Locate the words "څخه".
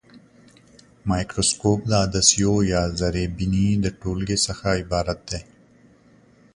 4.45-4.67